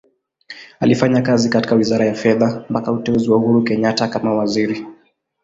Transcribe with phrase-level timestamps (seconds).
[0.79, 4.85] Alifanya kazi katika Wizara ya Fedha mpaka uteuzi wa Uhuru Kenyatta kama Waziri.